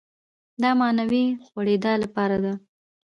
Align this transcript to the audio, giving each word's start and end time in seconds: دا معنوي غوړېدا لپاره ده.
دا 0.61 0.69
معنوي 0.79 1.25
غوړېدا 1.51 1.93
لپاره 2.03 2.37
ده. 2.43 2.53